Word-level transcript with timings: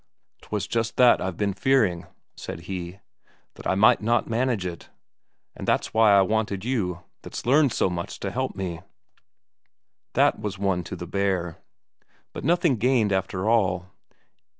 "'Twas 0.41 0.65
just 0.65 0.97
that 0.97 1.21
I've 1.21 1.37
been 1.37 1.53
fearing," 1.53 2.07
said 2.35 2.61
he. 2.61 2.99
"That 3.53 3.67
I 3.67 3.75
might 3.75 4.01
not 4.01 4.27
manage 4.27 4.65
it. 4.65 4.89
And 5.55 5.67
that's 5.67 5.93
why 5.93 6.11
I 6.17 6.23
wanted 6.23 6.65
you 6.65 7.03
that's 7.21 7.45
learned 7.45 7.71
so 7.71 7.87
much 7.87 8.19
to 8.21 8.31
help 8.31 8.55
me." 8.55 8.81
That 10.13 10.39
was 10.39 10.57
one 10.57 10.83
to 10.85 10.95
the 10.95 11.05
bear. 11.05 11.59
But 12.33 12.43
nothing 12.43 12.77
gained 12.77 13.13
after 13.13 13.47
all. 13.47 13.91